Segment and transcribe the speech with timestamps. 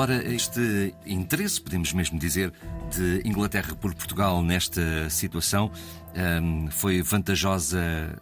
[0.00, 2.52] Ora, este interesse, podemos mesmo dizer,
[2.96, 5.72] de Inglaterra por Portugal nesta situação
[6.18, 7.80] um, foi vantajosa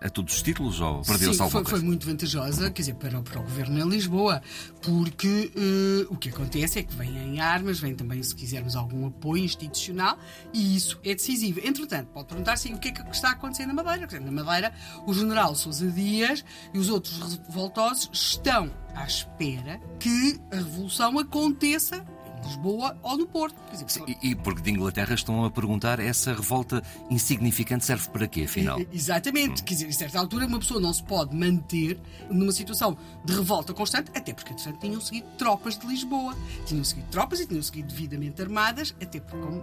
[0.00, 1.78] a todos os títulos ou perdeu-se alguma foi, coisa?
[1.78, 4.42] foi muito vantajosa, quer dizer, para, para o governo em Lisboa,
[4.82, 9.44] porque uh, o que acontece é que vêm armas, vem também, se quisermos, algum apoio
[9.44, 10.18] institucional
[10.52, 11.60] e isso é decisivo.
[11.64, 14.06] Entretanto, pode perguntar-se o que é que está acontecendo na Madeira.
[14.06, 14.72] Dizer, na Madeira,
[15.06, 22.04] o general Sousa Dias e os outros revoltosos estão à espera que a revolução aconteça
[22.46, 23.56] Lisboa ou no Porto.
[23.70, 28.42] Dizer, e, e, porque de Inglaterra estão a perguntar essa revolta insignificante serve para quê,
[28.42, 28.80] afinal?
[28.92, 29.62] Exatamente.
[29.62, 29.64] Hum.
[29.64, 33.72] Quer dizer, a certa altura uma pessoa não se pode manter numa situação de revolta
[33.72, 36.36] constante, até porque, entretanto, tinham seguido tropas de Lisboa.
[36.66, 39.62] Tinham seguido tropas e tinham seguido devidamente armadas, até porque, como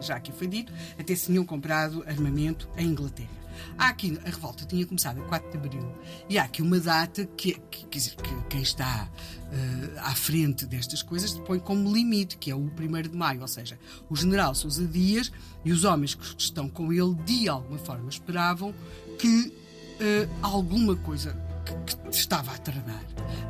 [0.00, 3.44] já aqui foi dito, até se tinham comprado armamento em Inglaterra.
[3.78, 5.94] Há aqui, a revolta tinha começado a 4 de Abril
[6.28, 10.66] e há aqui uma data que, que quer dizer, que quem está uh, à frente
[10.66, 14.54] destas coisas põe como limite, que é o 1 de Maio, ou seja, o general
[14.54, 15.30] Sousa Dias
[15.64, 18.74] e os homens que estão com ele, de alguma forma, esperavam
[19.18, 19.52] que
[20.00, 23.04] uh, alguma coisa que, que estava a tardar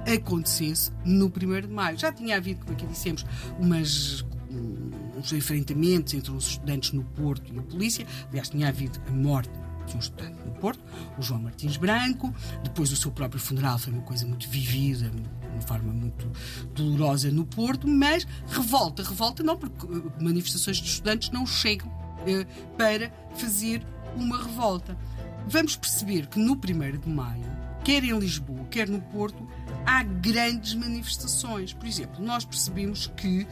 [0.07, 1.99] acontecesse no 1 de Maio.
[1.99, 3.25] Já tinha havido, como aqui dissemos,
[3.59, 4.25] umas
[5.25, 8.07] uns enfrentamentos entre os estudantes no Porto e a polícia.
[8.29, 9.51] Aliás, tinha havido a morte
[9.87, 10.83] de um estudante no Porto,
[11.19, 12.35] o João Martins Branco.
[12.63, 16.31] Depois, o seu próprio funeral foi uma coisa muito vivida, de uma forma muito
[16.75, 17.89] dolorosa no Porto.
[17.89, 21.91] Mas revolta, revolta não, porque eh, manifestações de estudantes não chegam
[22.27, 23.83] eh, para fazer
[24.17, 24.97] uma revolta.
[25.47, 26.57] Vamos perceber que no 1
[26.99, 27.45] de maio,
[27.85, 29.47] quer em Lisboa, quer no Porto,
[29.85, 31.75] há grandes manifestações.
[31.75, 33.47] Por exemplo, nós percebemos que uh,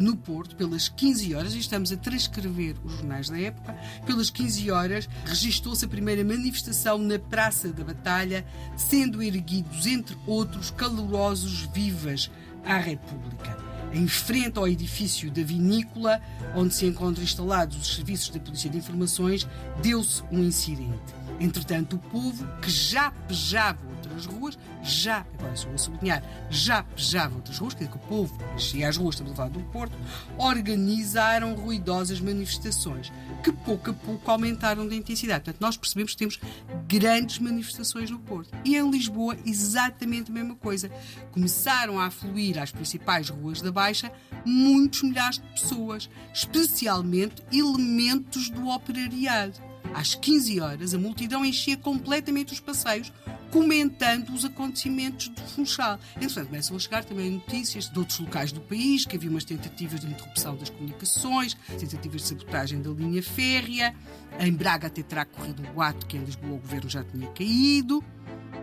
[0.00, 4.70] no Porto, pelas 15 horas, e estamos a transcrever os jornais da época, pelas 15
[4.70, 8.44] horas registrou-se a primeira manifestação na Praça da Batalha,
[8.76, 12.30] sendo erguidos, entre outros, calorosos vivas
[12.62, 13.56] à República.
[13.94, 16.20] Em frente ao edifício da vinícola,
[16.54, 19.48] onde se encontram instalados os serviços da Polícia de Informações,
[19.80, 21.25] deu-se um incidente.
[21.40, 27.34] Entretanto, o povo, que já pejava outras ruas, já, agora só vou sublinhar, já pejava
[27.34, 29.96] outras ruas, quer dizer que o povo enchia as ruas, a falar do Porto,
[30.38, 35.44] organizaram ruidosas manifestações, que pouco a pouco aumentaram de intensidade.
[35.44, 36.40] Portanto, nós percebemos que temos
[36.86, 38.50] grandes manifestações no Porto.
[38.64, 40.90] E em Lisboa, exatamente a mesma coisa.
[41.32, 44.10] Começaram a afluir às principais ruas da Baixa
[44.44, 49.65] muitos milhares de pessoas, especialmente elementos do operariado.
[49.94, 53.12] Às 15 horas, a multidão enchia completamente os passeios,
[53.50, 55.98] comentando os acontecimentos do Funchal.
[56.16, 60.00] Entretanto, começam a chegar também notícias de outros locais do país, que havia umas tentativas
[60.00, 63.94] de interrupção das comunicações, tentativas de sabotagem da linha férrea.
[64.38, 68.04] Em Braga até terá corrido um boato que em Lisboa o governo já tinha caído.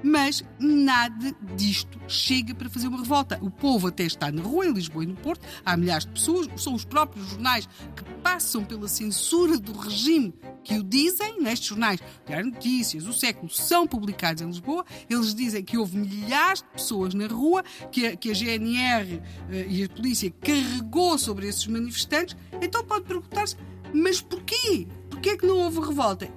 [0.04, 3.40] Mas nada disto chega para fazer uma revolta.
[3.42, 6.48] O povo até está na rua, em Lisboa e no Porto, há milhares de pessoas,
[6.58, 10.34] são os próprios jornais que passam pela censura do regime
[10.64, 12.00] que o dizem nestes jornais.
[12.26, 14.86] Diário Notícias, o século, são publicados em Lisboa.
[15.10, 19.66] Eles dizem que houve milhares de pessoas na rua, que a, que a GNR eh,
[19.70, 22.36] e a polícia carregou sobre esses manifestantes.
[22.62, 23.56] Então pode perguntar-se,
[23.94, 24.88] mas porquê?
[25.10, 26.30] Porquê é que não houve revolta?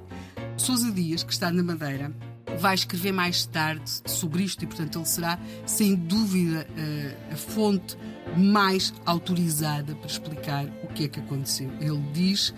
[0.57, 2.15] Sousa Dias, que está na Madeira,
[2.59, 6.67] vai escrever mais tarde sobre isto e, portanto, ele será, sem dúvida,
[7.31, 7.97] a, a fonte
[8.37, 11.71] mais autorizada para explicar o que é que aconteceu.
[11.81, 12.55] Ele diz: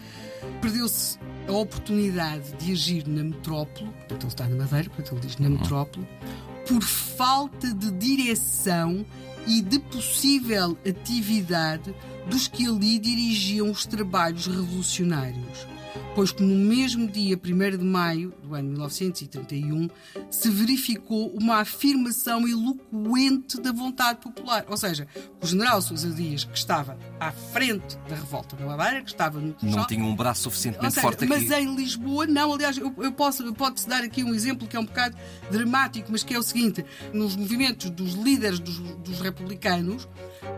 [0.60, 5.36] perdeu-se a oportunidade de agir na metrópole, portanto, ele está na Madeira, portanto, ele diz
[5.38, 6.06] na metrópole,
[6.66, 9.04] por falta de direção
[9.46, 11.94] e de possível atividade
[12.28, 15.66] dos que ali dirigiam os trabalhos revolucionários
[16.18, 19.88] pois que no mesmo dia 1 de maio do ano 1931
[20.28, 24.64] se verificou uma afirmação eloquente da vontade popular.
[24.68, 25.06] Ou seja,
[25.40, 29.54] o general Sousa Dias, que estava à frente da revolta da Madeira, que estava no
[29.62, 31.32] Não tinha um braço suficientemente seja, forte aqui.
[31.32, 32.52] Mas em Lisboa, não.
[32.52, 35.16] Aliás, eu, eu posso, pode-se dar aqui um exemplo que é um bocado
[35.52, 40.08] dramático, mas que é o seguinte: nos movimentos dos líderes dos, dos republicanos,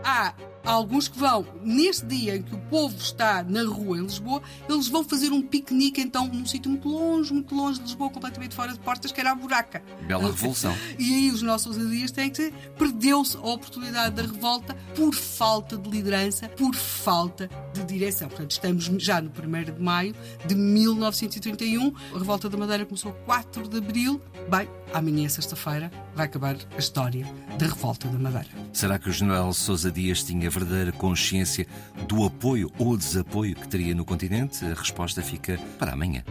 [0.03, 0.33] há
[0.63, 4.87] alguns que vão, neste dia em que o povo está na rua em Lisboa, eles
[4.87, 8.71] vão fazer um piquenique então num sítio muito longe, muito longe de Lisboa, completamente fora
[8.71, 9.83] de portas, que era a buraca.
[10.07, 10.73] Bela revolução.
[10.97, 15.77] E aí os nossos dias têm que ser, perdeu-se a oportunidade da revolta por falta
[15.77, 18.29] de liderança, por falta de direção.
[18.29, 20.15] Portanto, estamos já no 1 de maio
[20.45, 21.93] de 1931.
[22.15, 24.21] A revolta da Madeira começou 4 de abril.
[24.49, 27.25] Bem, amanhã, sexta-feira, vai acabar a história
[27.57, 28.49] da revolta da Madeira.
[28.71, 31.67] Será que o general Sousa Dias tinha verdadeira consciência
[32.07, 34.63] do apoio ou desapoio que teria no continente?
[34.65, 35.40] A resposta fica
[35.79, 36.23] para amanhã.